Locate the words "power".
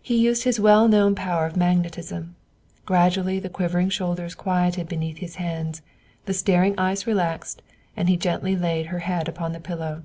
1.14-1.44